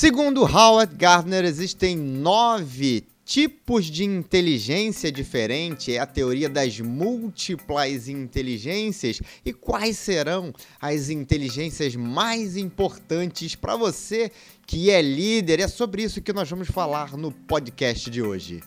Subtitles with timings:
[0.00, 9.20] Segundo Howard Gardner, existem nove tipos de inteligência diferente, é a teoria das múltiplas inteligências
[9.44, 14.32] e quais serão as inteligências mais importantes para você
[14.66, 15.60] que é líder.
[15.60, 18.62] É sobre isso que nós vamos falar no podcast de hoje.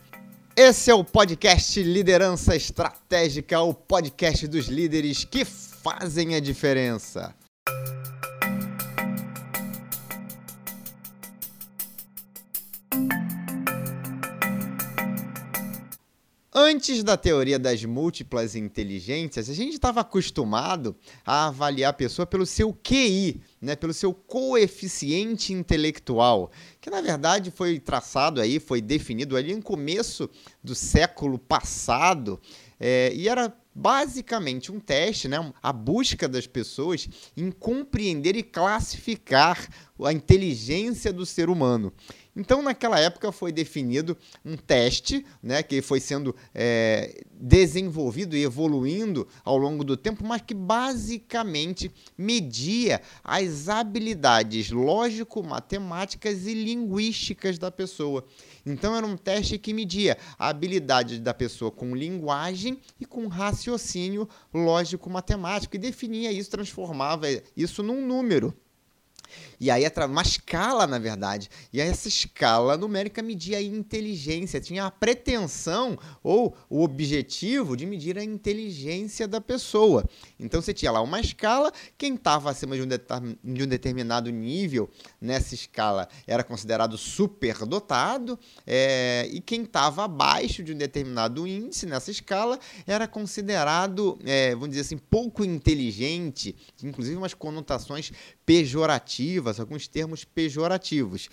[0.56, 7.34] Esse é o podcast Liderança Estratégica, o podcast dos líderes que fazem a diferença.
[16.56, 20.96] Antes da teoria das múltiplas inteligências, a gente estava acostumado
[21.26, 27.50] a avaliar a pessoa pelo seu QI, né, pelo seu coeficiente intelectual, que na verdade
[27.50, 30.30] foi traçado aí, foi definido ali no começo
[30.64, 32.40] do século passado,
[32.80, 39.68] é, e era basicamente um teste, né, a busca das pessoas em compreender e classificar
[40.04, 41.92] a inteligência do ser humano.
[42.36, 49.28] Então, naquela época, foi definido um teste, né, que foi sendo é, desenvolvido e evoluindo
[49.44, 58.26] ao longo do tempo, mas que basicamente media as habilidades lógico-matemáticas e linguísticas da pessoa.
[58.66, 64.28] Então, era um teste que media a habilidade da pessoa com linguagem e com raciocínio
[64.52, 68.56] lógico-matemático, e definia isso, transformava isso num número.
[69.64, 71.50] E aí, uma escala, na verdade.
[71.72, 77.86] E aí, essa escala numérica media a inteligência, tinha a pretensão ou o objetivo de
[77.86, 80.04] medir a inteligência da pessoa.
[80.38, 82.88] Então, você tinha lá uma escala, quem estava acima de um,
[83.54, 84.90] de determinado nível
[85.22, 92.12] nessa escala era considerado superdotado, é, e quem estava abaixo de um determinado índice nessa
[92.12, 98.12] escala era considerado, é, vamos dizer assim, pouco inteligente, inclusive umas conotações
[98.46, 101.30] pejorativas, alguns termos pejorativos.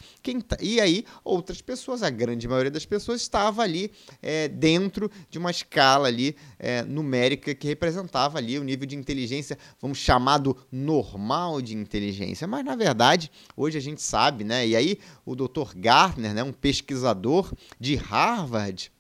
[0.47, 5.39] Tá, e aí, outras pessoas, a grande maioria das pessoas, estava ali é, dentro de
[5.39, 10.57] uma escala ali é, numérica que representava ali o nível de inteligência, vamos chamar do
[10.71, 12.47] normal de inteligência.
[12.47, 14.67] Mas, na verdade, hoje a gente sabe, né?
[14.67, 15.75] E aí, o Dr.
[15.77, 18.91] Gartner, né, um pesquisador de Harvard,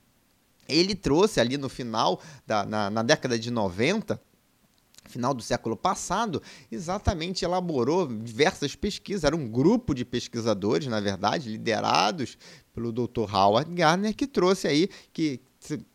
[0.69, 4.21] ele trouxe ali no final, da, na, na década de 90,
[5.05, 9.25] final do século passado, exatamente elaborou diversas pesquisas.
[9.25, 12.38] Era um grupo de pesquisadores, na verdade, liderados
[12.72, 13.34] pelo Dr.
[13.34, 15.41] Howard Gardner, que trouxe aí, que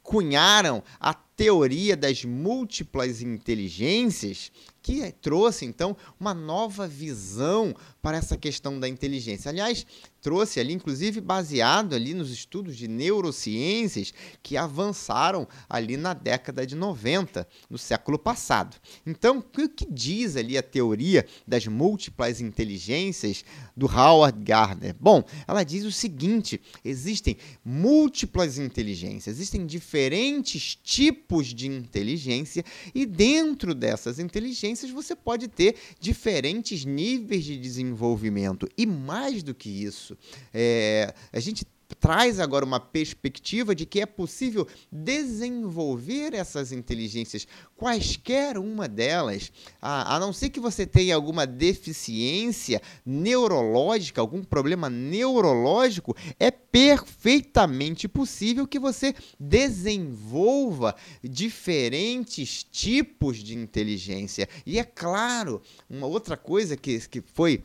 [0.03, 4.51] cunharam a teoria das múltiplas inteligências,
[4.81, 9.49] que trouxe então uma nova visão para essa questão da inteligência.
[9.49, 9.85] Aliás,
[10.21, 14.13] trouxe ali, inclusive baseado ali nos estudos de neurociências
[14.43, 18.77] que avançaram ali na década de 90, no século passado.
[19.05, 23.43] Então, o que diz ali a teoria das múltiplas inteligências
[23.75, 24.95] do Howard Gardner?
[24.99, 32.63] Bom, ela diz o seguinte: existem múltiplas inteligências, existem diferentes tipos de inteligência
[32.93, 38.67] e dentro dessas inteligências você pode ter diferentes níveis de desenvolvimento.
[38.77, 40.17] E mais do que isso,
[40.53, 41.65] é, a gente
[41.99, 49.51] traz agora uma perspectiva de que é possível desenvolver essas inteligências, quaisquer uma delas,
[49.81, 58.07] a, a não ser que você tenha alguma deficiência neurológica, algum problema neurológico, é perfeitamente
[58.07, 64.49] possível que você desenvolva diferentes tipos de inteligência.
[64.65, 67.63] E é claro, uma outra coisa que, que foi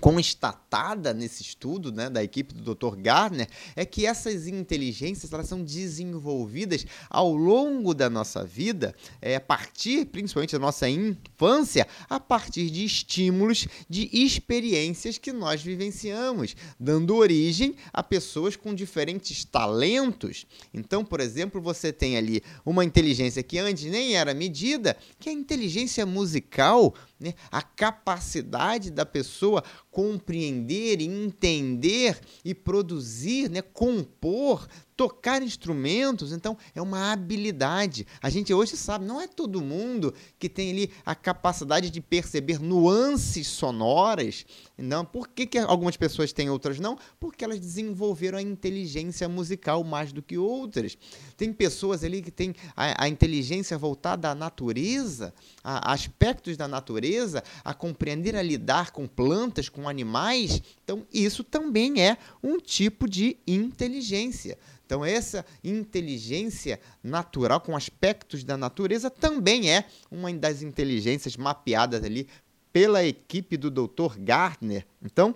[0.00, 2.96] constatada nesse estudo né, da equipe do Dr.
[2.96, 9.40] Gardner é que essas inteligências elas são desenvolvidas ao longo da nossa vida, é, a
[9.40, 17.16] partir principalmente da nossa infância, a partir de estímulos, de experiências que nós vivenciamos, dando
[17.16, 20.46] origem a pessoas com diferentes talentos.
[20.72, 25.32] Então, por exemplo, você tem ali uma inteligência que antes nem era medida, que é
[25.32, 27.34] a inteligência musical, né?
[27.50, 29.64] a capacidade da pessoa
[29.98, 33.60] compreender, entender e produzir, né?
[33.60, 34.68] compor
[34.98, 38.04] tocar instrumentos, então é uma habilidade.
[38.20, 42.58] A gente hoje sabe, não é todo mundo que tem ali a capacidade de perceber
[42.58, 44.44] nuances sonoras.
[44.76, 46.98] Não, por que, que algumas pessoas têm outras não?
[47.20, 50.98] Porque elas desenvolveram a inteligência musical mais do que outras.
[51.36, 56.66] Tem pessoas ali que têm a, a inteligência voltada à natureza, a, a aspectos da
[56.66, 60.62] natureza, a compreender, a lidar com plantas, com animais.
[60.84, 64.58] Então, isso também é um tipo de inteligência.
[64.84, 72.26] Então, essa inteligência natural, com aspectos da natureza, também é uma das inteligências mapeadas ali
[72.72, 74.18] pela equipe do Dr.
[74.18, 74.86] Gardner.
[75.02, 75.34] Então,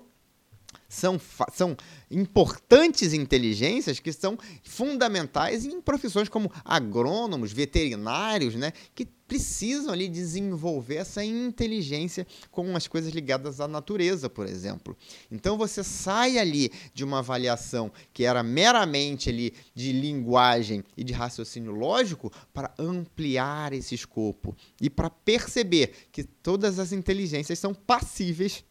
[0.93, 1.19] são,
[1.55, 1.75] são
[2.11, 10.97] importantes inteligências que são fundamentais em profissões como agrônomos, veterinários, né, que precisam ali desenvolver
[10.97, 14.95] essa inteligência com as coisas ligadas à natureza, por exemplo.
[15.31, 21.15] Então você sai ali de uma avaliação que era meramente ali de linguagem e de
[21.15, 28.63] raciocínio lógico para ampliar esse escopo e para perceber que todas as inteligências são passíveis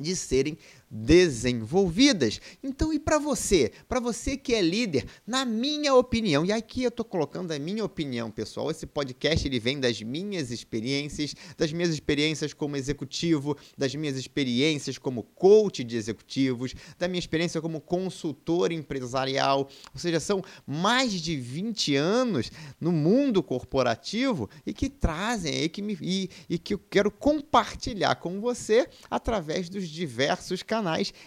[0.00, 0.56] de serem
[0.92, 2.38] desenvolvidas.
[2.62, 3.72] Então, e para você?
[3.88, 7.82] Para você que é líder, na minha opinião, e aqui eu estou colocando a minha
[7.82, 13.94] opinião, pessoal, esse podcast ele vem das minhas experiências, das minhas experiências como executivo, das
[13.94, 20.42] minhas experiências como coach de executivos, da minha experiência como consultor empresarial, ou seja, são
[20.66, 26.58] mais de 20 anos no mundo corporativo e que trazem e que, me, e, e
[26.58, 30.81] que eu quero compartilhar com você através dos diversos canais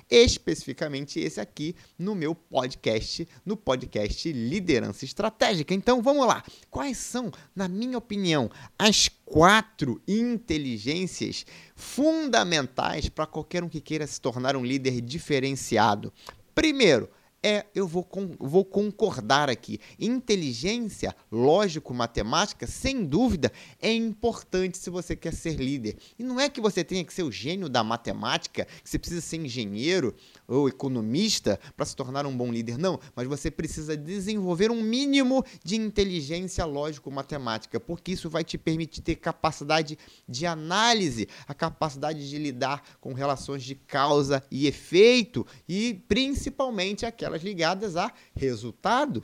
[0.09, 5.73] especificamente esse aqui no meu podcast, no podcast Liderança Estratégica.
[5.73, 6.43] Então vamos lá.
[6.69, 14.19] Quais são, na minha opinião, as quatro inteligências fundamentais para qualquer um que queira se
[14.19, 16.13] tornar um líder diferenciado?
[16.53, 17.09] Primeiro,
[17.45, 18.09] é, eu vou,
[18.39, 19.79] vou concordar aqui.
[19.99, 25.95] Inteligência lógico-matemática, sem dúvida, é importante se você quer ser líder.
[26.17, 29.21] E não é que você tenha que ser o gênio da matemática, que você precisa
[29.21, 30.15] ser engenheiro
[30.47, 32.77] ou economista para se tornar um bom líder.
[32.77, 39.01] Não, mas você precisa desenvolver um mínimo de inteligência lógico-matemática, porque isso vai te permitir
[39.01, 39.97] ter capacidade
[40.27, 47.43] de análise, a capacidade de lidar com relações de causa e efeito e principalmente aquelas
[47.43, 49.23] ligadas a resultado.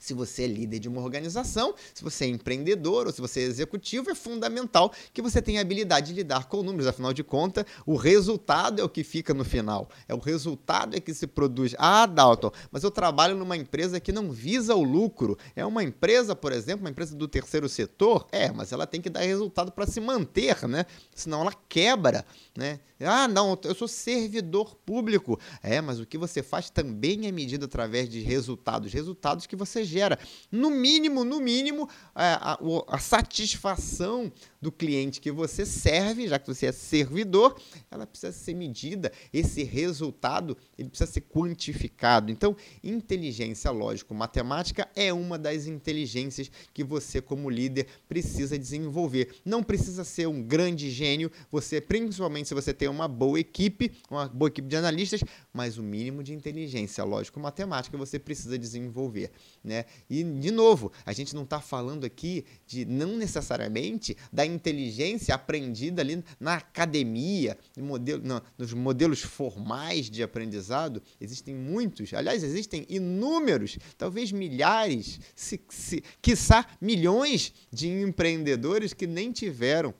[0.00, 3.42] Se você é líder de uma organização, se você é empreendedor ou se você é
[3.44, 6.86] executivo, é fundamental que você tenha habilidade de lidar com números.
[6.86, 9.90] Afinal de contas, o resultado é o que fica no final.
[10.08, 11.74] É o resultado é que se produz.
[11.78, 15.36] Ah, Dalton, mas eu trabalho numa empresa que não visa o lucro.
[15.54, 18.26] É uma empresa, por exemplo, uma empresa do terceiro setor?
[18.32, 20.86] É, mas ela tem que dar resultado para se manter, né?
[21.14, 22.24] Senão ela quebra,
[22.56, 22.80] né?
[23.00, 25.38] Ah, não, eu sou servidor público.
[25.62, 29.84] É, mas o que você faz também é medido através de resultados, resultados que você
[29.90, 30.18] gera.
[30.50, 32.58] No mínimo, no mínimo, a, é, a,
[32.88, 37.60] a satisfação do cliente que você serve, já que você é servidor,
[37.90, 39.10] ela precisa ser medida.
[39.32, 42.30] Esse resultado ele precisa ser quantificado.
[42.30, 42.54] Então,
[42.84, 49.34] inteligência lógico-matemática é uma das inteligências que você, como líder, precisa desenvolver.
[49.44, 54.28] Não precisa ser um grande gênio, você, principalmente se você tem uma boa equipe, uma
[54.28, 55.22] boa equipe de analistas,
[55.52, 59.30] mas o mínimo de inteligência lógico-matemática você precisa desenvolver.
[59.64, 59.86] Né?
[60.08, 66.02] E, de novo, a gente não está falando aqui de não necessariamente da inteligência aprendida
[66.02, 73.78] ali na academia, modelo, no, nos modelos formais de aprendizado, existem muitos, aliás, existem inúmeros,
[73.96, 79.94] talvez milhares, se, se, quiçá milhões de empreendedores que nem tiveram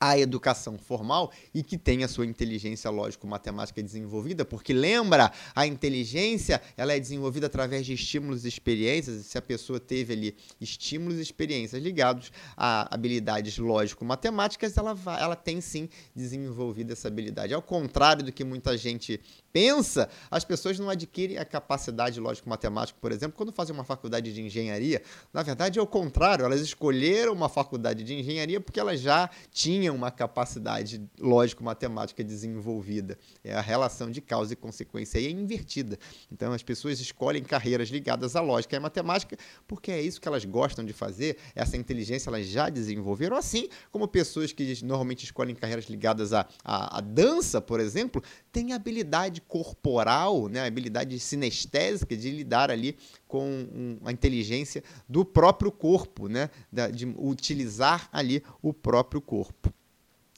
[0.00, 6.62] a educação formal e que tem a sua inteligência lógico-matemática desenvolvida, porque lembra, a inteligência
[6.74, 11.18] ela é desenvolvida através de estímulos e experiências, e se a pessoa teve ali estímulos
[11.18, 17.52] e experiências ligados a habilidades lógico-matemáticas, ela, ela tem sim desenvolvido essa habilidade.
[17.52, 19.20] Ao contrário do que muita gente
[19.52, 24.40] pensa, as pessoas não adquirem a capacidade lógico-matemática, por exemplo, quando fazem uma faculdade de
[24.40, 25.02] engenharia.
[25.32, 29.89] Na verdade, é o contrário, elas escolheram uma faculdade de engenharia porque elas já tinham
[29.90, 33.18] uma capacidade lógico-matemática desenvolvida.
[33.42, 35.98] É a relação de causa e consequência é invertida.
[36.30, 40.28] Então, as pessoas escolhem carreiras ligadas à lógica e à matemática porque é isso que
[40.28, 45.54] elas gostam de fazer, essa inteligência elas já desenvolveram, assim como pessoas que normalmente escolhem
[45.54, 52.30] carreiras ligadas à, à, à dança, por exemplo, têm habilidade corporal, né, habilidade sinestésica de
[52.30, 56.50] lidar ali com a inteligência do próprio corpo, né,
[56.92, 59.72] de utilizar ali o próprio corpo.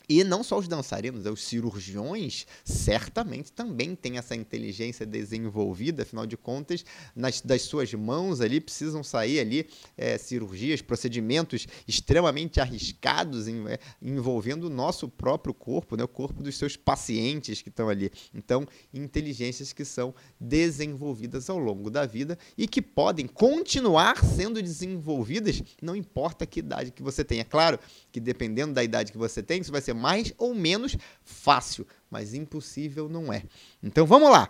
[0.09, 6.37] E não só os dançarinos, os cirurgiões certamente também têm essa inteligência desenvolvida, afinal de
[6.37, 9.67] contas, nas, das suas mãos ali precisam sair ali
[9.97, 16.43] é, cirurgias, procedimentos extremamente arriscados em, é, envolvendo o nosso próprio corpo, né, o corpo
[16.43, 18.11] dos seus pacientes que estão ali.
[18.35, 25.63] Então, inteligências que são desenvolvidas ao longo da vida e que podem continuar sendo desenvolvidas,
[25.81, 27.43] não importa que idade que você tenha.
[27.43, 27.79] É claro
[28.11, 31.87] que dependendo da idade que você tem, isso vai ser ser mais ou menos fácil,
[32.11, 33.45] mas impossível não é.
[33.83, 34.49] Então vamos lá.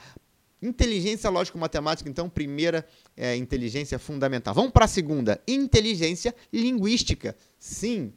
[0.61, 4.54] Inteligência lógico-matemática, então, primeira é, inteligência fundamental.
[4.54, 7.37] Vamos para a segunda, inteligência linguística.
[7.58, 8.12] Sim,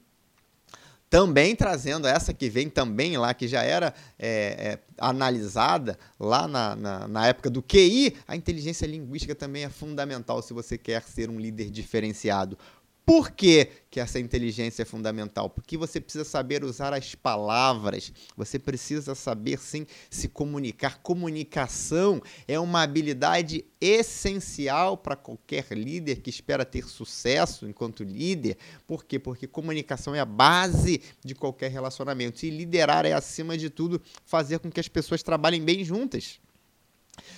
[1.10, 6.75] também trazendo essa que vem também lá, que já era é, é, analisada lá na,
[6.75, 11.29] na, na, época do QI, a inteligência linguística também é fundamental se você quer ser
[11.29, 12.58] um líder diferenciado.
[13.06, 15.48] Por que, que essa inteligência é fundamental?
[15.48, 20.98] Porque você precisa saber usar as palavras, você precisa saber sim se comunicar.
[21.04, 28.58] Comunicação é uma habilidade essencial para qualquer líder que espera ter sucesso enquanto líder.
[28.88, 29.20] Por quê?
[29.20, 32.44] Porque comunicação é a base de qualquer relacionamento.
[32.44, 36.40] E liderar é, acima de tudo, fazer com que as pessoas trabalhem bem juntas.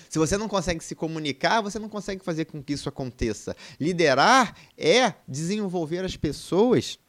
[0.10, 3.56] Se você não consegue se comunicar, você não consegue fazer com que isso aconteça.
[3.80, 7.00] Liderar é desenvolver as pessoas.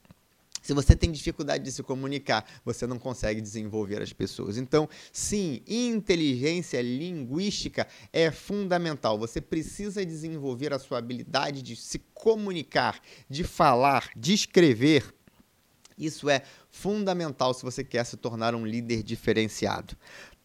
[0.68, 4.58] Se você tem dificuldade de se comunicar, você não consegue desenvolver as pessoas.
[4.58, 9.18] Então, sim, inteligência linguística é fundamental.
[9.18, 13.00] Você precisa desenvolver a sua habilidade de se comunicar,
[13.30, 15.14] de falar, de escrever.
[15.96, 19.96] Isso é fundamental se você quer se tornar um líder diferenciado.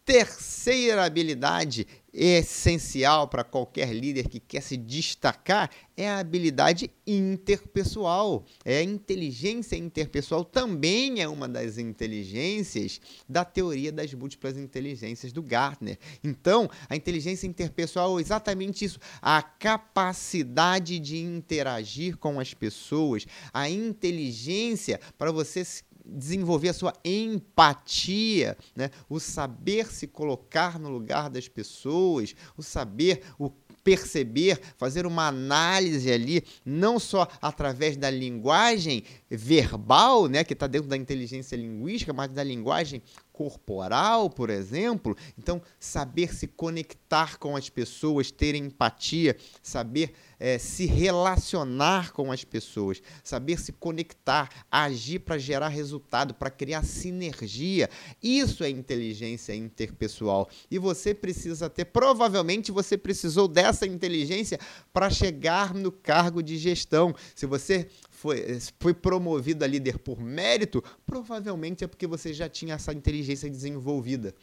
[0.04, 8.44] Terceira habilidade essencial para qualquer líder que quer se destacar é a habilidade interpessoal.
[8.66, 15.42] É a inteligência interpessoal também é uma das inteligências da teoria das múltiplas inteligências do
[15.42, 15.98] Gartner.
[16.22, 23.70] Então, a inteligência interpessoal é exatamente isso, a capacidade de interagir com as pessoas, a
[23.70, 25.64] inteligência para você
[26.04, 28.90] desenvolver a sua empatia, né?
[29.08, 33.50] o saber se colocar no lugar das pessoas, o saber o
[33.84, 40.88] perceber, fazer uma análise ali, não só através da linguagem verbal, né, que está dentro
[40.88, 45.14] da inteligência linguística, mas da linguagem corporal, por exemplo.
[45.38, 52.44] Então, saber se conectar com as pessoas, ter empatia, saber é, se relacionar com as
[52.44, 57.88] pessoas, saber se conectar, agir para gerar resultado, para criar sinergia.
[58.22, 60.50] Isso é inteligência interpessoal.
[60.70, 64.60] E você precisa ter, provavelmente você precisou dessa inteligência
[64.92, 67.14] para chegar no cargo de gestão.
[67.34, 72.74] Se você foi, foi promovido a líder por mérito, provavelmente é porque você já tinha
[72.74, 74.34] essa inteligência desenvolvida.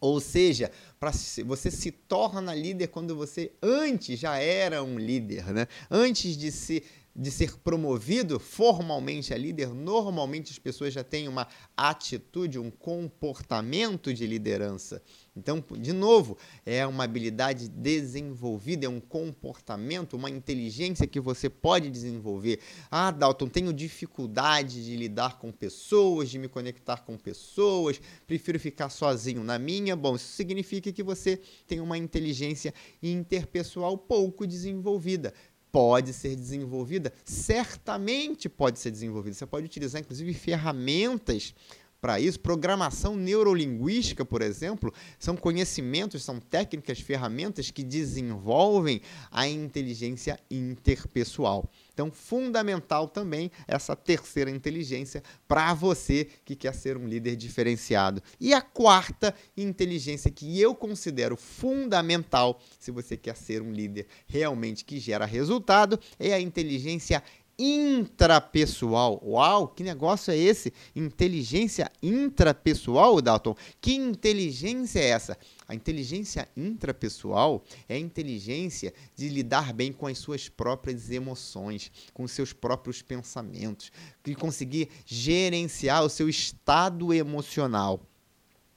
[0.00, 1.12] Ou seja, para
[1.44, 5.66] você se torna líder quando você antes já era um líder, né?
[5.90, 6.82] Antes de se
[7.14, 14.14] de ser promovido formalmente a líder, normalmente as pessoas já têm uma atitude, um comportamento
[14.14, 15.02] de liderança.
[15.36, 21.90] Então, de novo, é uma habilidade desenvolvida, é um comportamento, uma inteligência que você pode
[21.90, 22.60] desenvolver.
[22.90, 28.90] Ah, Dalton, tenho dificuldade de lidar com pessoas, de me conectar com pessoas, prefiro ficar
[28.90, 29.96] sozinho na minha.
[29.96, 35.32] Bom, isso significa que você tem uma inteligência interpessoal pouco desenvolvida
[35.72, 37.12] pode ser desenvolvida?
[37.24, 39.34] Certamente pode ser desenvolvida.
[39.34, 41.54] Você pode utilizar, inclusive, ferramentas
[42.00, 42.40] para isso.
[42.40, 51.70] Programação neurolinguística, por exemplo, são conhecimentos, são técnicas, ferramentas que desenvolvem a inteligência interpessoal.
[52.00, 58.22] Então, fundamental também essa terceira inteligência para você que quer ser um líder diferenciado.
[58.40, 64.82] E a quarta inteligência que eu considero fundamental se você quer ser um líder realmente
[64.82, 67.22] que gera resultado é a inteligência
[67.58, 69.22] intrapessoal.
[69.22, 70.72] Uau, que negócio é esse?
[70.96, 73.54] Inteligência intrapessoal, Dalton?
[73.78, 75.36] Que inteligência é essa?
[75.70, 82.24] A inteligência intrapessoal é a inteligência de lidar bem com as suas próprias emoções, com
[82.24, 83.92] os seus próprios pensamentos,
[84.24, 88.00] de conseguir gerenciar o seu estado emocional.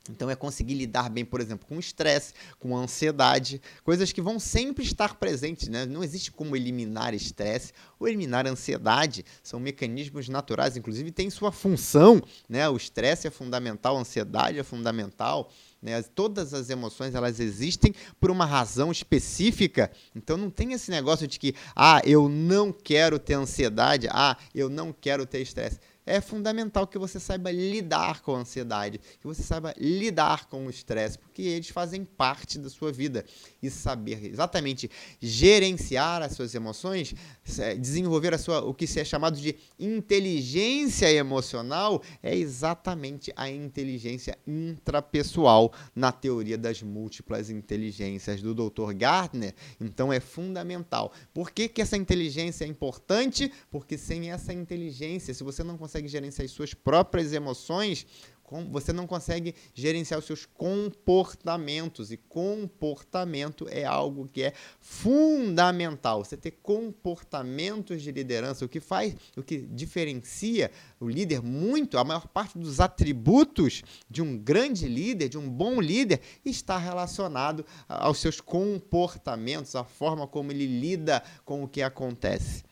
[0.08, 4.84] Então é conseguir lidar bem, por exemplo, com estresse, com ansiedade, coisas que vão sempre
[4.84, 5.88] estar presentes, né?
[5.88, 12.22] Não existe como eliminar estresse ou eliminar ansiedade, são mecanismos naturais, inclusive tem sua função,
[12.48, 12.70] né?
[12.70, 15.50] O estresse é fundamental, a ansiedade é fundamental,
[15.84, 16.02] né?
[16.02, 19.92] Todas as emoções elas existem por uma razão específica.
[20.16, 24.70] Então não tem esse negócio de que ah, eu não quero ter ansiedade, ah, eu
[24.70, 29.42] não quero ter estresse é fundamental que você saiba lidar com a ansiedade, que você
[29.42, 33.26] saiba lidar com o estresse, porque eles fazem parte da sua vida.
[33.62, 34.90] E saber exatamente
[35.22, 37.16] gerenciar as suas emoções,
[37.80, 45.74] desenvolver a sua, o que é chamado de inteligência emocional, é exatamente a inteligência intrapessoal
[45.96, 48.94] na teoria das múltiplas inteligências do Dr.
[48.94, 49.54] Gardner.
[49.80, 51.12] Então é fundamental.
[51.34, 53.52] Por que, que essa inteligência é importante?
[53.72, 58.08] Porque sem essa inteligência, se você não consegue consegue gerenciar as suas próprias emoções,
[58.70, 62.12] você não consegue gerenciar os seus comportamentos.
[62.12, 66.24] E comportamento é algo que é fundamental.
[66.24, 70.70] Você ter comportamentos de liderança, o que faz, o que diferencia
[71.00, 75.80] o líder muito, a maior parte dos atributos de um grande líder, de um bom
[75.80, 82.64] líder, está relacionado aos seus comportamentos, à forma como ele lida com o que acontece.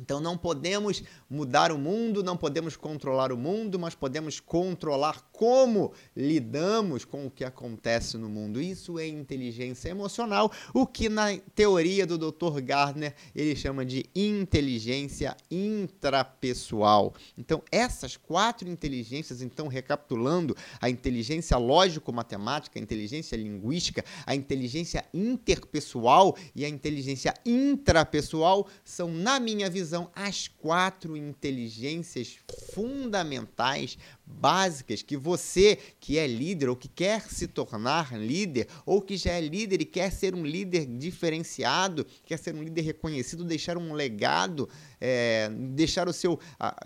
[0.00, 5.92] Então não podemos mudar o mundo, não podemos controlar o mundo, mas podemos controlar como
[6.16, 8.60] lidamos com o que acontece no mundo.
[8.60, 12.60] Isso é inteligência emocional, o que na teoria do Dr.
[12.60, 17.14] Gardner ele chama de inteligência intrapessoal.
[17.36, 26.36] Então essas quatro inteligências, então recapitulando, a inteligência lógico-matemática, a inteligência linguística, a inteligência interpessoal
[26.54, 32.38] e a inteligência intrapessoal são na minha visão as quatro inteligências
[32.72, 39.16] fundamentais, básicas, que você que é líder ou que quer se tornar líder, ou que
[39.16, 43.76] já é líder e quer ser um líder diferenciado, quer ser um líder reconhecido, deixar
[43.76, 44.68] um legado,
[45.00, 46.76] é, deixar o seu, a,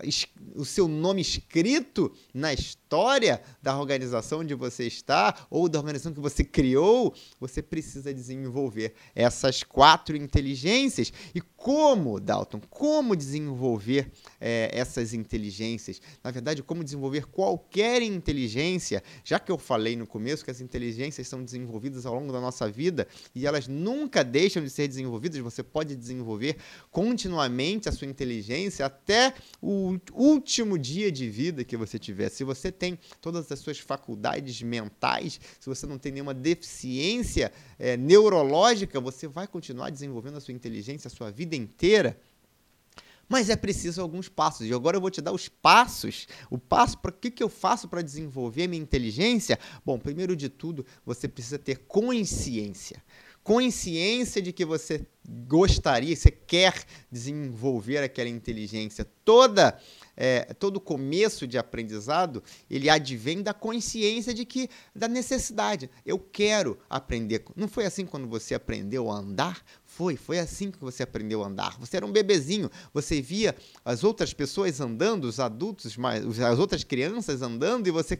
[0.55, 6.19] o seu nome escrito na história da organização onde você está ou da organização que
[6.19, 11.11] você criou, você precisa desenvolver essas quatro inteligências.
[11.33, 16.01] E como, Dalton, como desenvolver é, essas inteligências?
[16.23, 21.27] Na verdade, como desenvolver qualquer inteligência, já que eu falei no começo que as inteligências
[21.27, 25.63] são desenvolvidas ao longo da nossa vida e elas nunca deixam de ser desenvolvidas, você
[25.63, 26.57] pode desenvolver
[26.91, 32.29] continuamente a sua inteligência até o último dia de vida que você tiver.
[32.29, 37.97] Se você tem todas as suas faculdades mentais, se você não tem nenhuma deficiência é,
[37.97, 42.17] neurológica, você vai continuar desenvolvendo a sua inteligência a sua vida inteira.
[43.33, 44.67] Mas é preciso alguns passos.
[44.67, 46.27] E agora eu vou te dar os passos.
[46.51, 49.57] O passo para o que, que eu faço para desenvolver minha inteligência?
[49.83, 53.01] Bom, primeiro de tudo, você precisa ter consciência
[53.43, 55.05] consciência de que você
[55.47, 59.05] gostaria, você quer desenvolver aquela inteligência.
[59.25, 59.77] Toda,
[60.15, 65.89] é, todo começo de aprendizado, ele advém da consciência de que, da necessidade.
[66.05, 67.43] Eu quero aprender.
[67.55, 69.63] Não foi assim quando você aprendeu a andar?
[69.95, 71.77] Foi, foi assim que você aprendeu a andar.
[71.79, 75.95] Você era um bebezinho, você via as outras pessoas andando, os adultos,
[76.43, 78.19] as outras crianças andando, e você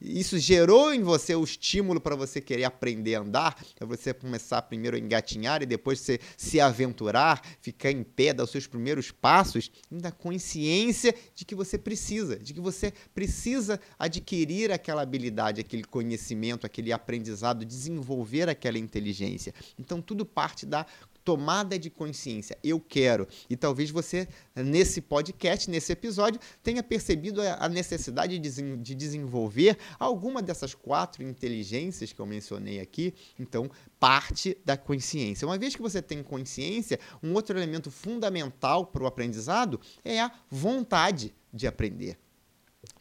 [0.00, 4.62] isso gerou em você o estímulo para você querer aprender a andar, para você começar
[4.62, 9.10] primeiro a engatinhar e depois você se aventurar, ficar em pé, dar os seus primeiros
[9.10, 15.84] passos, ainda consciência de que você precisa, de que você precisa adquirir aquela habilidade, aquele
[15.84, 19.52] conhecimento, aquele aprendizado, desenvolver aquela inteligência.
[19.78, 20.86] Então tudo parte da
[21.24, 22.58] tomada de consciência.
[22.62, 23.26] Eu quero.
[23.48, 30.74] E talvez você, nesse podcast, nesse episódio, tenha percebido a necessidade de desenvolver alguma dessas
[30.74, 33.14] quatro inteligências que eu mencionei aqui.
[33.38, 35.46] Então, parte da consciência.
[35.46, 40.32] Uma vez que você tem consciência, um outro elemento fundamental para o aprendizado é a
[40.50, 42.18] vontade de aprender.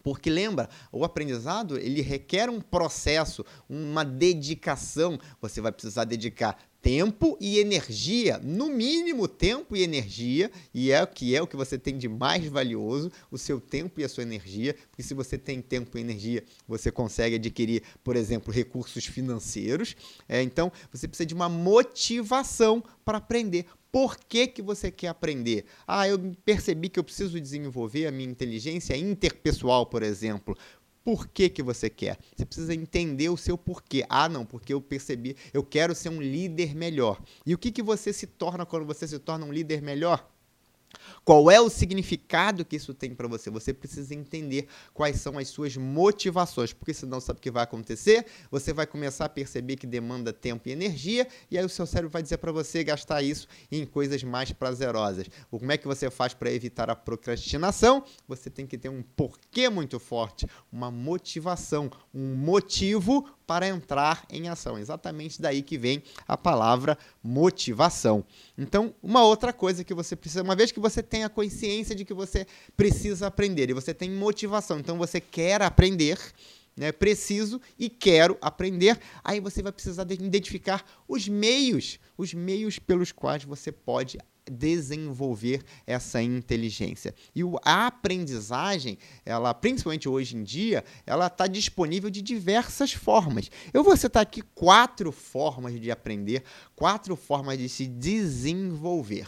[0.03, 5.17] Porque lembra, o aprendizado ele requer um processo, uma dedicação.
[5.41, 11.07] Você vai precisar dedicar tempo e energia, no mínimo tempo e energia, e é o
[11.07, 14.23] que é o que você tem de mais valioso, o seu tempo e a sua
[14.23, 19.95] energia, porque se você tem tempo e energia, você consegue adquirir, por exemplo, recursos financeiros.
[20.27, 23.65] É, então, você precisa de uma motivação para aprender.
[23.91, 25.65] Por que, que você quer aprender?
[25.87, 30.55] Ah, eu percebi que eu preciso desenvolver a minha inteligência interpessoal, por exemplo
[31.09, 32.19] por que, que você quer.
[32.35, 34.05] Você precisa entender o seu porquê.
[34.07, 37.19] Ah, não, porque eu percebi, eu quero ser um líder melhor.
[37.43, 40.29] E o que, que você se torna quando você se torna um líder melhor?
[41.23, 43.49] Qual é o significado que isso tem para você?
[43.49, 48.25] Você precisa entender quais são as suas motivações, porque senão sabe o que vai acontecer?
[48.49, 52.11] Você vai começar a perceber que demanda tempo e energia, e aí o seu cérebro
[52.11, 55.27] vai dizer para você gastar isso em coisas mais prazerosas.
[55.49, 58.03] Como é que você faz para evitar a procrastinação?
[58.27, 64.47] Você tem que ter um porquê muito forte, uma motivação, um motivo para entrar em
[64.47, 64.77] ação.
[64.77, 68.23] Exatamente daí que vem a palavra motivação.
[68.55, 72.05] Então, uma outra coisa que você precisa, uma vez que você tem a consciência de
[72.05, 72.45] que você
[72.77, 76.19] precisa aprender e você tem motivação, então você quer aprender,
[76.77, 83.11] né, preciso e quero aprender, aí você vai precisar identificar os meios, os meios pelos
[83.11, 87.13] quais você pode desenvolver essa inteligência.
[87.35, 93.49] E a aprendizagem, ela, principalmente hoje em dia, ela está disponível de diversas formas.
[93.73, 96.43] Eu vou citar aqui quatro formas de aprender,
[96.75, 99.27] quatro formas de se desenvolver.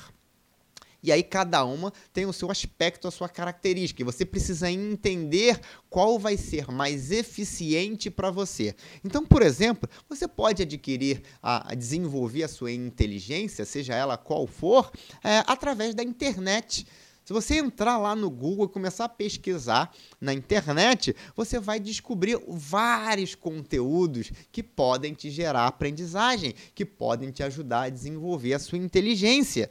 [1.03, 4.01] E aí cada uma tem o seu aspecto, a sua característica.
[4.01, 5.59] E você precisa entender
[5.89, 8.75] qual vai ser mais eficiente para você.
[9.03, 14.45] Então, por exemplo, você pode adquirir, a, a, desenvolver a sua inteligência, seja ela qual
[14.45, 14.91] for,
[15.23, 16.85] é, através da internet.
[17.23, 22.39] Se você entrar lá no Google e começar a pesquisar na internet, você vai descobrir
[22.47, 28.79] vários conteúdos que podem te gerar aprendizagem, que podem te ajudar a desenvolver a sua
[28.79, 29.69] inteligência.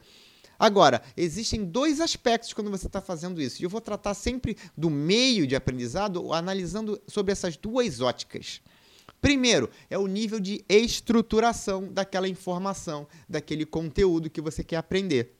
[0.60, 3.62] Agora, existem dois aspectos quando você está fazendo isso.
[3.62, 8.60] E eu vou tratar sempre do meio de aprendizado, analisando sobre essas duas óticas.
[9.22, 15.39] Primeiro, é o nível de estruturação daquela informação, daquele conteúdo que você quer aprender.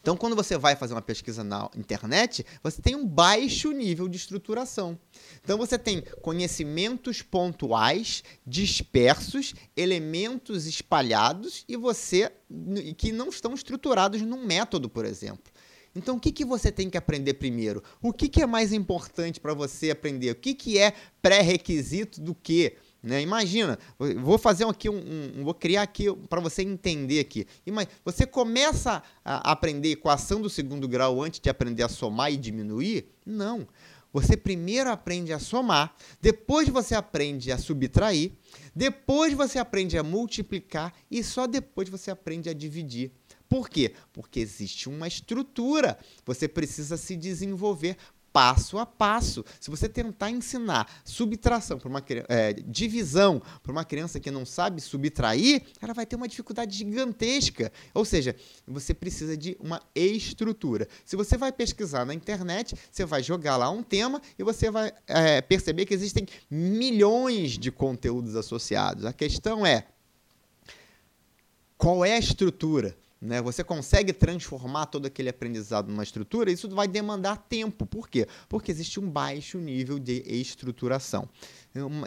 [0.00, 4.16] Então, quando você vai fazer uma pesquisa na internet, você tem um baixo nível de
[4.16, 4.98] estruturação.
[5.42, 12.32] Então, você tem conhecimentos pontuais, dispersos, elementos espalhados e você
[12.96, 15.52] que não estão estruturados num método, por exemplo.
[15.94, 17.82] Então, o que, que você tem que aprender primeiro?
[18.00, 20.30] O que, que é mais importante para você aprender?
[20.30, 22.76] O que, que é pré-requisito do que?
[23.02, 23.22] Né?
[23.22, 23.78] Imagina,
[24.20, 27.46] vou fazer aqui um, um vou criar aqui para você entender aqui.
[28.04, 33.08] Você começa a aprender equação do segundo grau antes de aprender a somar e diminuir?
[33.24, 33.66] Não.
[34.12, 38.32] Você primeiro aprende a somar, depois você aprende a subtrair,
[38.74, 43.12] depois você aprende a multiplicar e só depois você aprende a dividir.
[43.48, 43.94] Por quê?
[44.12, 45.98] Porque existe uma estrutura.
[46.24, 47.96] Você precisa se desenvolver
[48.38, 49.44] passo a passo.
[49.58, 54.80] Se você tentar ensinar subtração para uma é, divisão para uma criança que não sabe
[54.80, 57.72] subtrair, ela vai ter uma dificuldade gigantesca.
[57.92, 60.86] Ou seja, você precisa de uma estrutura.
[61.04, 64.92] Se você vai pesquisar na internet, você vai jogar lá um tema e você vai
[65.08, 69.04] é, perceber que existem milhões de conteúdos associados.
[69.04, 69.84] A questão é
[71.76, 72.96] qual é a estrutura?
[73.20, 73.42] Né?
[73.42, 77.84] Você consegue transformar todo aquele aprendizado numa estrutura, isso vai demandar tempo.
[77.84, 78.26] Por quê?
[78.48, 81.28] Porque existe um baixo nível de estruturação.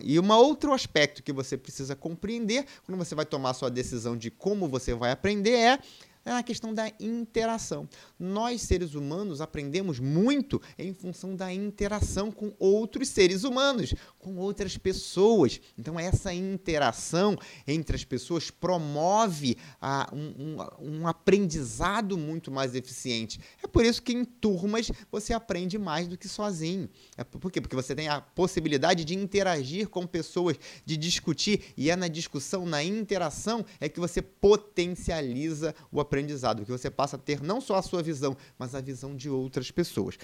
[0.03, 4.31] E um outro aspecto que você precisa compreender quando você vai tomar sua decisão de
[4.31, 5.79] como você vai aprender é
[6.25, 7.87] é a questão da interação.
[8.19, 14.77] Nós, seres humanos, aprendemos muito em função da interação com outros seres humanos, com outras
[14.77, 15.59] pessoas.
[15.77, 23.39] Então, essa interação entre as pessoas promove a, um, um, um aprendizado muito mais eficiente.
[23.63, 26.89] É por isso que em turmas você aprende mais do que sozinho.
[27.17, 27.59] É por quê?
[27.59, 32.65] Porque você tem a possibilidade de interagir com pessoas, de discutir, e é na discussão,
[32.65, 37.61] na interação, é que você potencializa o aprendizado aprendizado, que você passa a ter não
[37.61, 40.17] só a sua visão, mas a visão de outras pessoas.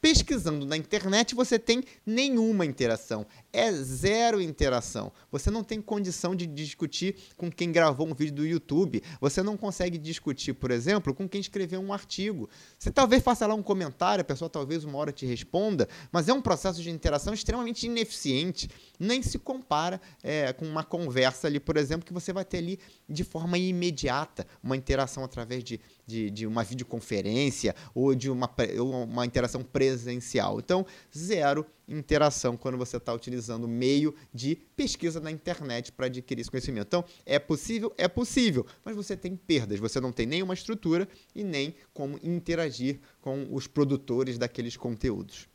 [0.00, 3.24] Pesquisando na internet, você tem nenhuma interação.
[3.50, 5.10] É zero interação.
[5.32, 9.02] Você não tem condição de discutir com quem gravou um vídeo do YouTube.
[9.22, 12.48] Você não consegue discutir, por exemplo, com quem escreveu um artigo.
[12.78, 16.32] Você talvez faça lá um comentário, a pessoa talvez uma hora te responda, mas é
[16.32, 18.68] um processo de interação extremamente ineficiente.
[18.98, 22.78] Nem se compara é, com uma conversa ali, por exemplo, que você vai ter ali
[23.08, 29.24] de forma imediata, uma interação através de, de, de uma videoconferência ou de uma, uma
[29.24, 30.58] interação presencial.
[30.58, 30.84] Então,
[31.16, 36.50] zero interação quando você está utilizando o meio de pesquisa na internet para adquirir esse
[36.50, 36.86] conhecimento.
[36.86, 37.92] Então, é possível?
[37.96, 43.00] É possível, mas você tem perdas, você não tem nenhuma estrutura e nem como interagir
[43.20, 45.48] com os produtores daqueles conteúdos.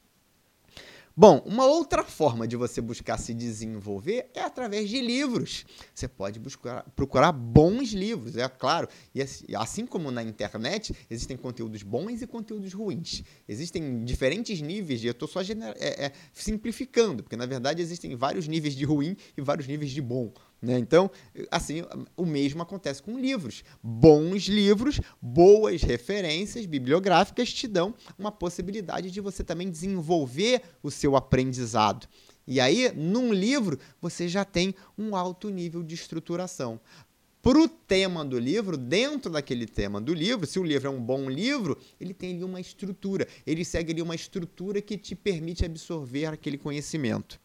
[1.16, 5.64] Bom, uma outra forma de você buscar se desenvolver é através de livros.
[5.94, 8.88] Você pode buscar, procurar bons livros, é claro.
[9.14, 9.22] E
[9.56, 13.22] assim, como na internet, existem conteúdos bons e conteúdos ruins.
[13.48, 18.48] Existem diferentes níveis, e eu estou só é, é, simplificando, porque na verdade existem vários
[18.48, 20.34] níveis de ruim e vários níveis de bom.
[20.64, 20.80] Né?
[20.80, 21.12] Então,
[21.52, 21.84] assim,
[22.16, 23.66] o mesmo acontece com livros.
[23.84, 31.18] Bons livros, boas referências bibliográficas te dão uma possibilidade de você também desenvolver o seu
[31.18, 32.08] aprendizado.
[32.48, 36.80] E aí, num livro, você já tem um alto nível de estruturação.
[37.42, 41.02] Para o tema do livro, dentro daquele tema do livro, se o livro é um
[41.02, 43.28] bom livro, ele tem ali uma estrutura.
[43.46, 47.38] Ele segue ali uma estrutura que te permite absorver aquele conhecimento.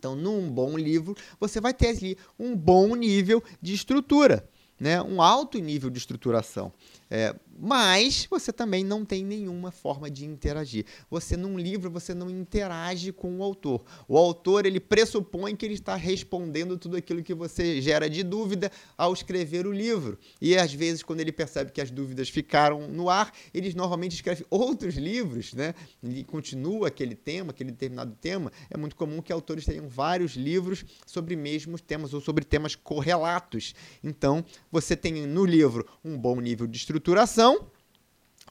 [0.00, 4.48] Então, num bom livro, você vai ter ali um bom nível de estrutura,
[4.80, 5.02] né?
[5.02, 6.72] um alto nível de estruturação.
[7.10, 10.86] É, mas você também não tem nenhuma forma de interagir.
[11.10, 13.84] Você num livro você não interage com o autor.
[14.08, 18.70] O autor ele pressupõe que ele está respondendo tudo aquilo que você gera de dúvida
[18.96, 20.18] ao escrever o livro.
[20.40, 24.46] E às vezes quando ele percebe que as dúvidas ficaram no ar, ele normalmente escreve
[24.48, 25.74] outros livros, né?
[26.02, 28.52] E continua aquele tema, aquele determinado tema.
[28.70, 33.74] É muito comum que autores tenham vários livros sobre mesmos temas ou sobre temas correlatos.
[34.02, 37.66] Então, você tem no livro um bom nível de estruturação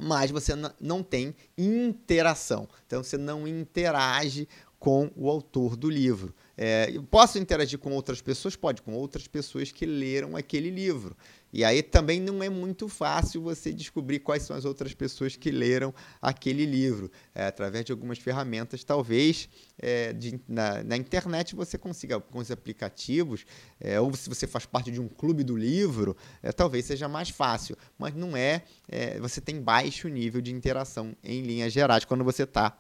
[0.02, 2.70] mas você não tem interação.
[2.88, 4.48] Então você não interage
[4.80, 6.34] com o autor do livro.
[6.58, 8.56] É, posso interagir com outras pessoas?
[8.56, 11.16] Pode, com outras pessoas que leram aquele livro.
[11.52, 15.52] E aí também não é muito fácil você descobrir quais são as outras pessoas que
[15.52, 17.12] leram aquele livro.
[17.34, 23.46] É, através de algumas ferramentas, talvez é, de, na, na, internet você consiga, alguns aplicativos,
[23.80, 27.30] é, ou se você faz parte de um clube do livro, é, talvez seja mais
[27.30, 27.76] fácil.
[27.98, 32.44] Mas não é, é, você tem baixo nível de interação em linhas gerais quando você
[32.44, 32.78] está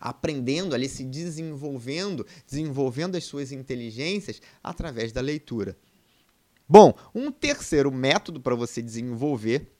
[0.00, 5.76] aprendendo ali, se desenvolvendo, desenvolvendo as suas inteligências através da leitura.
[6.68, 9.72] Bom, um terceiro método para você desenvolver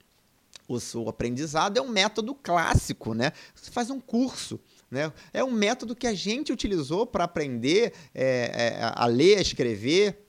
[0.67, 3.33] o seu aprendizado é um método clássico, né?
[3.55, 4.61] Você faz um curso.
[4.91, 5.13] Né?
[5.33, 10.28] É um método que a gente utilizou para aprender é, é, a ler, a escrever,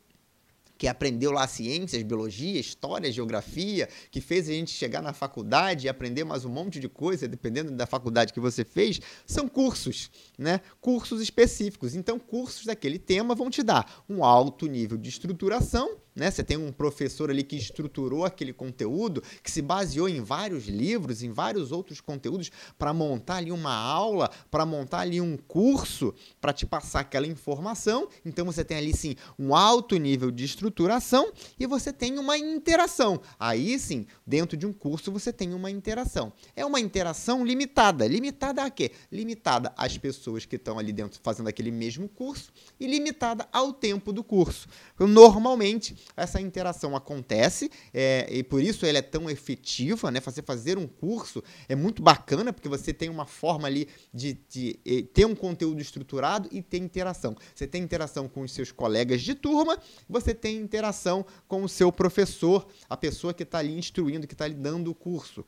[0.80, 5.90] que aprendeu lá ciências, biologia, história, geografia, que fez a gente chegar na faculdade e
[5.90, 10.62] aprender mais um monte de coisa, dependendo da faculdade que você fez, são cursos, né?
[10.80, 11.96] Cursos específicos.
[11.96, 16.30] Então, cursos daquele tema vão te dar um alto nível de estruturação né?
[16.30, 21.24] Você tem um professor ali que estruturou aquele conteúdo, que se baseou em vários livros,
[21.24, 26.52] em vários outros conteúdos para montar ali uma aula, para montar ali um curso, para
[26.52, 28.08] te passar aquela informação.
[28.26, 33.22] Então você tem ali sim um alto nível de estruturação e você tem uma interação.
[33.40, 36.34] Aí sim, dentro de um curso você tem uma interação.
[36.56, 38.06] É uma interação limitada.
[38.06, 38.92] Limitada a quê?
[39.12, 44.12] Limitada às pessoas que estão ali dentro fazendo aquele mesmo curso e limitada ao tempo
[44.12, 44.68] do curso.
[45.00, 50.20] Normalmente essa interação acontece é, e por isso ela é tão efetiva, né?
[50.20, 54.80] Fazer fazer um curso é muito bacana porque você tem uma forma ali de, de,
[54.84, 57.36] de ter um conteúdo estruturado e ter interação.
[57.54, 61.92] Você tem interação com os seus colegas de turma, você tem interação com o seu
[61.92, 65.46] professor, a pessoa que está ali instruindo, que está lhe dando o curso.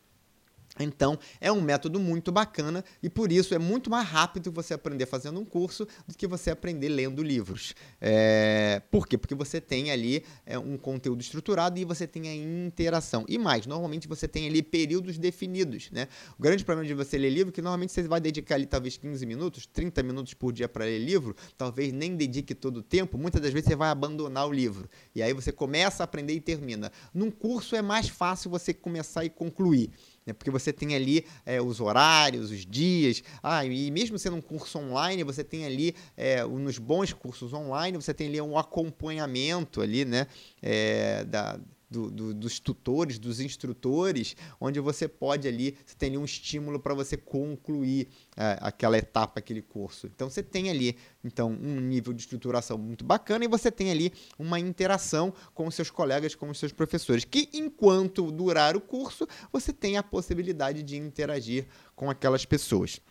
[0.80, 5.06] Então, é um método muito bacana e por isso é muito mais rápido você aprender
[5.06, 7.76] fazendo um curso do que você aprender lendo livros.
[8.00, 8.82] É...
[8.90, 9.18] Por quê?
[9.18, 13.26] Porque você tem ali é, um conteúdo estruturado e você tem a interação.
[13.28, 16.08] E mais, normalmente você tem ali períodos definidos, né?
[16.40, 18.98] O grande problema de você ler livro é que normalmente você vai dedicar ali talvez
[18.98, 23.18] 15 minutos, 30 minutos por dia para ler livro, talvez nem dedique todo o tempo,
[23.18, 24.90] muitas das vezes você vai abandonar o livro.
[25.14, 26.92] E aí você começa a aprender e termina.
[27.14, 29.92] Num curso é mais fácil você começar e concluir
[30.26, 30.34] né?
[30.34, 34.80] porque você tem ali é, os horários, os dias, ah, e mesmo sendo um curso
[34.80, 40.06] online, você tem ali, é, nos bons cursos online, você tem ali um acompanhamento ali,
[40.06, 40.28] né,
[40.62, 41.60] é, da,
[41.92, 46.80] do, do, dos tutores, dos instrutores, onde você pode ali, você tem ali um estímulo
[46.80, 50.08] para você concluir é, aquela etapa, aquele curso.
[50.08, 54.14] Então você tem ali então um nível de estruturação muito bacana e você tem ali
[54.40, 59.28] uma interação com os seus colegas, com os seus professores, que enquanto durar o curso,
[59.52, 63.02] você tem a possibilidade de interagir com aquelas pessoas.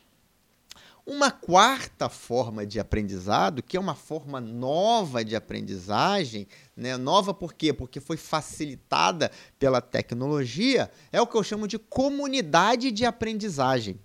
[1.12, 6.46] Uma quarta forma de aprendizado, que é uma forma nova de aprendizagem,
[6.76, 6.96] né?
[6.96, 7.72] nova por quê?
[7.72, 13.94] Porque foi facilitada pela tecnologia, é o que eu chamo de comunidade de aprendizagem.
[13.94, 14.00] Não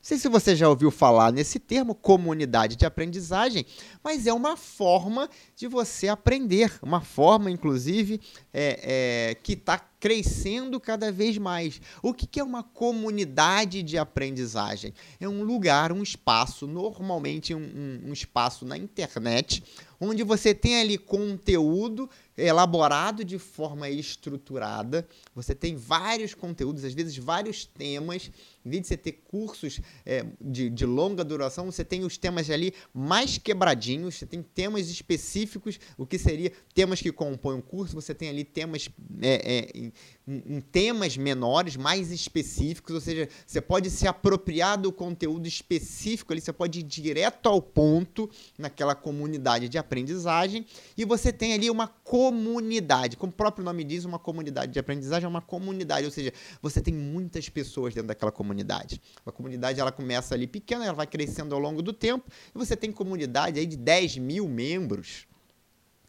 [0.00, 3.64] sei se você já ouviu falar nesse termo, comunidade de aprendizagem,
[4.02, 8.20] mas é uma forma de você aprender, uma forma, inclusive,
[8.52, 11.80] é, é, que está crescendo cada vez mais.
[12.02, 14.94] O que é uma comunidade de aprendizagem?
[15.20, 19.62] É um lugar, um espaço, normalmente um, um, espaço na internet,
[20.00, 25.06] onde você tem ali conteúdo elaborado de forma estruturada.
[25.34, 28.30] Você tem vários conteúdos, às vezes vários temas.
[28.64, 32.48] Em vez de você ter cursos é, de, de longa duração, você tem os temas
[32.48, 37.94] ali mais quebradinhos, você tem temas específicos, o que seria temas que compõem o curso,
[37.94, 38.88] você tem ali temas
[39.20, 39.87] é, é,
[40.26, 46.32] em, em, temas menores, mais específicos, ou seja, você pode se apropriar do conteúdo específico
[46.32, 51.70] ali, você pode ir direto ao ponto naquela comunidade de aprendizagem e você tem ali
[51.70, 56.12] uma comunidade, como o próprio nome diz, uma comunidade de aprendizagem é uma comunidade, ou
[56.12, 59.00] seja, você tem muitas pessoas dentro daquela comunidade.
[59.24, 62.76] A comunidade ela começa ali pequena, ela vai crescendo ao longo do tempo e você
[62.76, 65.27] tem comunidade aí de 10 mil membros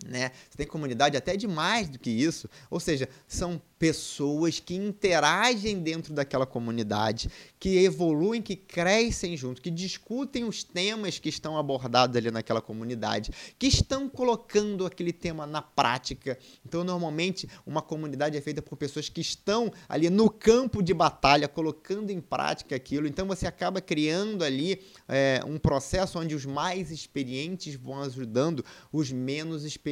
[0.05, 0.31] né?
[0.49, 2.49] Você tem comunidade até de mais do que isso.
[2.69, 9.71] Ou seja, são pessoas que interagem dentro daquela comunidade, que evoluem, que crescem junto, que
[9.71, 15.61] discutem os temas que estão abordados ali naquela comunidade, que estão colocando aquele tema na
[15.61, 16.37] prática.
[16.65, 21.47] Então, normalmente, uma comunidade é feita por pessoas que estão ali no campo de batalha,
[21.47, 23.07] colocando em prática aquilo.
[23.07, 29.09] Então, você acaba criando ali é, um processo onde os mais experientes vão ajudando os
[29.09, 29.88] menos experientes.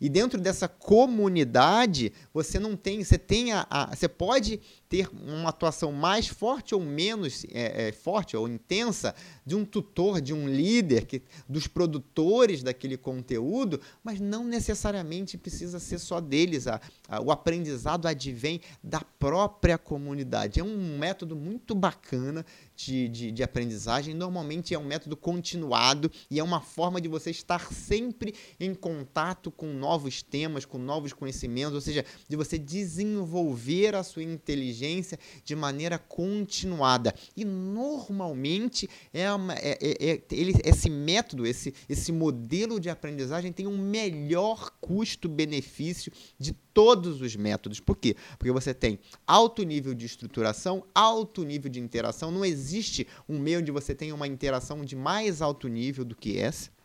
[0.00, 5.08] E dentro dessa comunidade, você não tem tem, você tem a, a, você pode ter
[5.12, 10.32] uma atuação mais forte ou menos é, é, forte ou intensa de um tutor, de
[10.32, 16.66] um líder, que, dos produtores daquele conteúdo, mas não necessariamente precisa ser só deles.
[16.66, 20.60] A, a, o aprendizado advém da própria comunidade.
[20.60, 22.44] É um método muito bacana
[22.76, 24.14] de, de, de, aprendizagem.
[24.14, 29.50] Normalmente é um método continuado e é uma forma de você estar sempre em contato
[29.50, 34.75] com novos temas, com novos conhecimentos, ou seja, de você desenvolver a sua inteligência
[35.44, 37.14] de maneira continuada.
[37.36, 43.52] E normalmente é, uma, é, é, é ele, esse método, esse, esse modelo de aprendizagem
[43.52, 47.80] tem um melhor custo-benefício de todos os métodos.
[47.80, 48.14] Por quê?
[48.38, 52.30] Porque você tem alto nível de estruturação, alto nível de interação.
[52.30, 56.38] Não existe um meio onde você tem uma interação de mais alto nível do que
[56.38, 56.75] essa.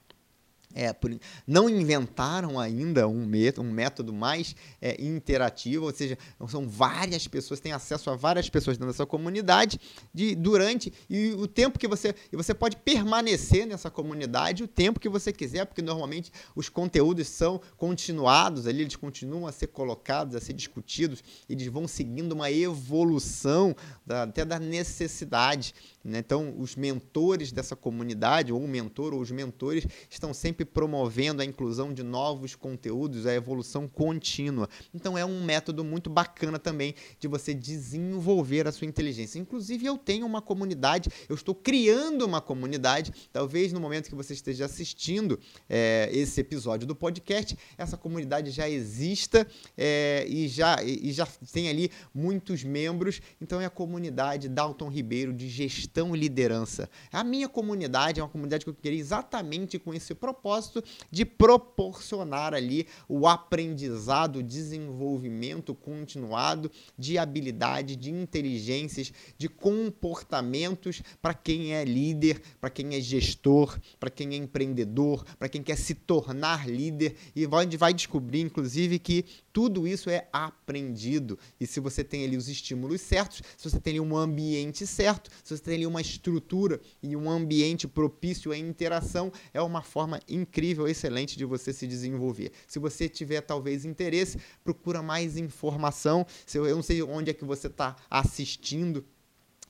[0.73, 1.11] É, por,
[1.45, 7.59] não inventaram ainda um método, um método mais é, interativo, ou seja, são várias pessoas,
[7.59, 9.79] têm acesso a várias pessoas dentro dessa comunidade
[10.13, 12.15] de, durante e o tempo que você.
[12.31, 17.27] E você pode permanecer nessa comunidade o tempo que você quiser, porque normalmente os conteúdos
[17.27, 22.51] são continuados ali, eles continuam a ser colocados, a ser discutidos, eles vão seguindo uma
[22.51, 25.73] evolução da, até da necessidade.
[26.03, 26.19] Né?
[26.19, 31.45] Então, os mentores dessa comunidade, ou o mentor ou os mentores, estão sempre promovendo a
[31.45, 34.67] inclusão de novos conteúdos, a evolução contínua.
[34.93, 39.37] Então, é um método muito bacana também de você desenvolver a sua inteligência.
[39.37, 44.33] Inclusive, eu tenho uma comunidade, eu estou criando uma comunidade, talvez no momento que você
[44.33, 51.11] esteja assistindo é, esse episódio do podcast, essa comunidade já exista é, e, já, e
[51.11, 53.21] já tem ali muitos membros.
[53.39, 56.89] Então, é a comunidade Dalton Ribeiro de gestão gestão e liderança.
[57.11, 62.53] A minha comunidade é uma comunidade que eu queria exatamente com esse propósito de proporcionar
[62.53, 71.83] ali o aprendizado, o desenvolvimento continuado de habilidade, de inteligências, de comportamentos para quem é
[71.83, 77.15] líder, para quem é gestor, para quem é empreendedor, para quem quer se tornar líder
[77.35, 81.37] e vai, vai descobrir, inclusive, que tudo isso é aprendido.
[81.59, 85.29] E se você tem ali os estímulos certos, se você tem ali um ambiente certo,
[85.43, 90.19] se você tem ali uma estrutura e um ambiente propício à interação, é uma forma
[90.29, 92.51] incrível, excelente de você se desenvolver.
[92.67, 96.25] Se você tiver talvez interesse, procura mais informação.
[96.53, 99.03] Eu não sei onde é que você está assistindo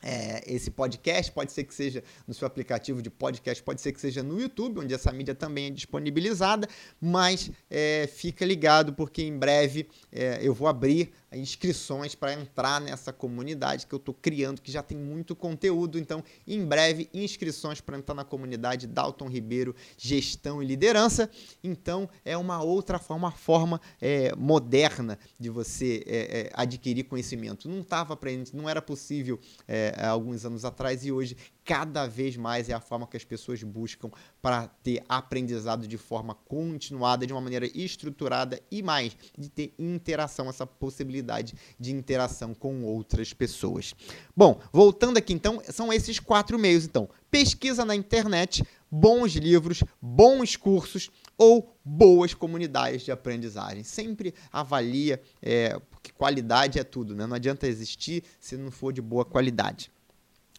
[0.03, 4.01] é, esse podcast, pode ser que seja no seu aplicativo de podcast, pode ser que
[4.01, 6.67] seja no YouTube, onde essa mídia também é disponibilizada,
[6.99, 13.13] mas é, fica ligado porque em breve é, eu vou abrir inscrições para entrar nessa
[13.13, 15.97] comunidade que eu estou criando, que já tem muito conteúdo.
[15.97, 21.29] Então, em breve, inscrições para entrar na comunidade Dalton Ribeiro Gestão e Liderança.
[21.63, 27.69] Então, é uma outra forma, uma forma é, moderna de você é, é, adquirir conhecimento.
[27.69, 28.17] Não estava
[28.53, 33.07] não era possível é, alguns anos atrás e hoje cada vez mais é a forma
[33.07, 34.09] que as pessoas buscam
[34.41, 40.49] para ter aprendizado de forma continuada, de uma maneira estruturada e mais, de ter interação,
[40.49, 43.93] essa possibilidade de interação com outras pessoas.
[44.35, 50.55] Bom, voltando aqui então, são esses quatro meios então: pesquisa na internet, bons livros, bons
[50.55, 53.83] cursos ou boas comunidades de aprendizagem.
[53.83, 57.25] Sempre avalia, é, porque qualidade é tudo, né?
[57.25, 59.91] Não adianta existir se não for de boa qualidade.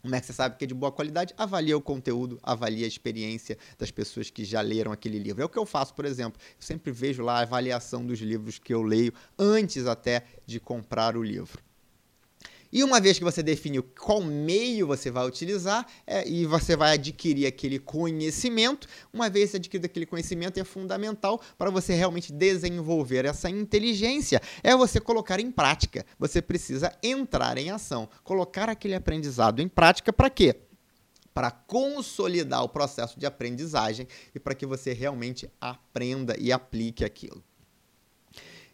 [0.03, 1.33] Como é que você sabe que é de boa qualidade?
[1.37, 5.41] Avalia o conteúdo, avalia a experiência das pessoas que já leram aquele livro.
[5.41, 6.41] É o que eu faço, por exemplo.
[6.57, 11.17] Eu sempre vejo lá a avaliação dos livros que eu leio antes até de comprar
[11.17, 11.62] o livro.
[12.72, 16.94] E uma vez que você define qual meio você vai utilizar é, e você vai
[16.94, 23.50] adquirir aquele conhecimento, uma vez adquirido aquele conhecimento, é fundamental para você realmente desenvolver essa
[23.50, 26.06] inteligência, é você colocar em prática.
[26.18, 30.56] Você precisa entrar em ação, colocar aquele aprendizado em prática para quê?
[31.35, 37.42] para consolidar o processo de aprendizagem e para que você realmente aprenda e aplique aquilo.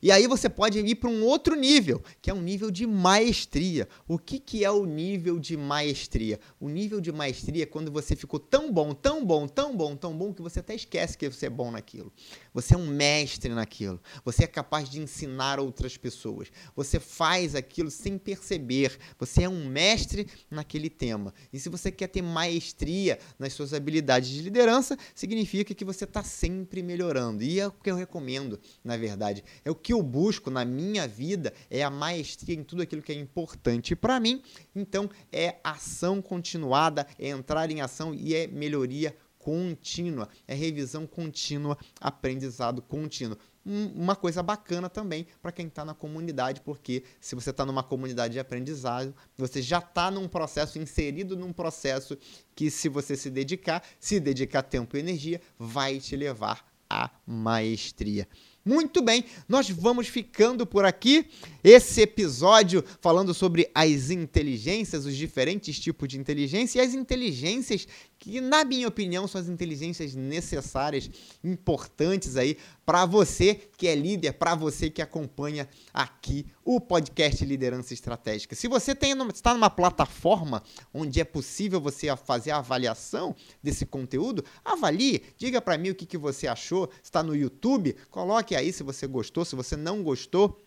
[0.00, 3.88] E aí você pode ir para um outro nível, que é um nível de maestria.
[4.06, 6.38] O que, que é o nível de maestria?
[6.60, 10.16] O nível de maestria é quando você ficou tão bom, tão bom, tão bom, tão
[10.16, 12.12] bom, que você até esquece que você é bom naquilo.
[12.54, 14.00] Você é um mestre naquilo.
[14.24, 16.48] Você é capaz de ensinar outras pessoas.
[16.76, 18.96] Você faz aquilo sem perceber.
[19.18, 21.34] Você é um mestre naquele tema.
[21.52, 26.22] E se você quer ter maestria nas suas habilidades de liderança, significa que você está
[26.22, 27.42] sempre melhorando.
[27.42, 29.42] E é o que eu recomendo, na verdade.
[29.64, 33.00] É o que que eu busco na minha vida é a maestria em tudo aquilo
[33.00, 34.42] que é importante para mim.
[34.76, 41.78] Então, é ação continuada, é entrar em ação e é melhoria contínua, é revisão contínua,
[41.98, 43.38] aprendizado contínuo.
[43.64, 48.34] uma coisa bacana também para quem está na comunidade, porque se você está numa comunidade
[48.34, 52.14] de aprendizado, você já está num processo, inserido num processo
[52.54, 58.28] que, se você se dedicar, se dedicar tempo e energia, vai te levar à maestria.
[58.68, 61.24] Muito bem, nós vamos ficando por aqui.
[61.64, 67.88] Esse episódio falando sobre as inteligências, os diferentes tipos de inteligência e as inteligências
[68.18, 71.08] que, na minha opinião, são as inteligências necessárias,
[71.42, 77.92] importantes aí para você que é líder, para você que acompanha aqui o podcast Liderança
[77.92, 78.56] Estratégica.
[78.56, 80.62] Se você está numa plataforma
[80.92, 86.06] onde é possível você fazer a avaliação desse conteúdo, avalie, diga para mim o que,
[86.06, 86.90] que você achou.
[87.02, 90.60] Está no YouTube, coloque aí se você gostou, se você não gostou.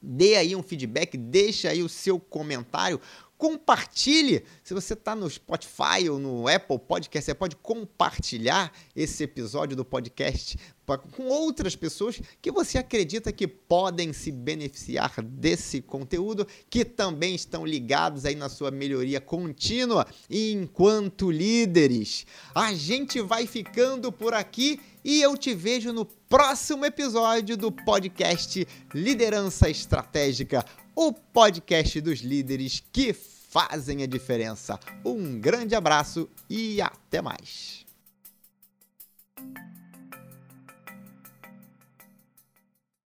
[0.00, 3.00] Dê aí um feedback, deixa aí o seu comentário,
[3.38, 4.44] compartilhe.
[4.62, 9.84] Se você está no Spotify ou no Apple Podcast, você pode compartilhar esse episódio do
[9.84, 10.58] podcast
[11.12, 17.64] com outras pessoas que você acredita que podem se beneficiar desse conteúdo, que também estão
[17.64, 22.26] ligados aí na sua melhoria contínua enquanto líderes.
[22.54, 28.66] A gente vai ficando por aqui e eu te vejo no próximo episódio do podcast
[28.94, 30.64] Liderança Estratégica,
[30.96, 34.80] o podcast dos líderes que fazem a diferença.
[35.04, 37.84] Um grande abraço e até mais.